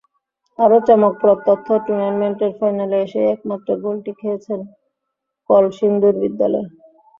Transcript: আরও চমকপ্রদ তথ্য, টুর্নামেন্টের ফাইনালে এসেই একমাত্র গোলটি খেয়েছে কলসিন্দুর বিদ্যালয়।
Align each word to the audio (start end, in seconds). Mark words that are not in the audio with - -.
আরও 0.59 0.77
চমকপ্রদ 0.87 1.39
তথ্য, 1.47 1.67
টুর্নামেন্টের 1.85 2.51
ফাইনালে 2.59 2.97
এসেই 3.05 3.31
একমাত্র 3.33 3.69
গোলটি 3.83 4.11
খেয়েছে 4.19 4.53
কলসিন্দুর 5.49 6.15
বিদ্যালয়। 6.21 6.67